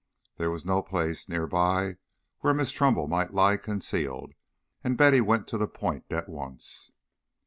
There 0.37 0.49
was 0.49 0.65
no 0.65 0.81
place 0.81 1.29
near 1.29 1.45
by 1.45 1.97
where 2.39 2.55
Miss 2.55 2.71
Trumbull 2.71 3.07
might 3.07 3.35
lie 3.35 3.55
concealed, 3.57 4.33
and 4.83 4.97
Betty 4.97 5.21
went 5.21 5.47
to 5.49 5.59
the 5.59 5.67
point 5.67 6.05
at 6.09 6.27
once. 6.27 6.91